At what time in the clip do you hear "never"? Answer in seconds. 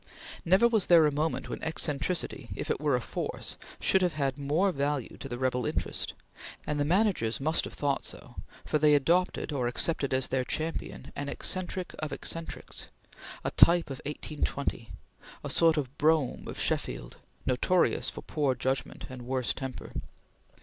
0.43-0.67